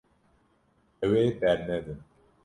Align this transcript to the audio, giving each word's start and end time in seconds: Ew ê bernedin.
Ew 1.05 1.11
ê 1.21 1.23
bernedin. 1.39 1.99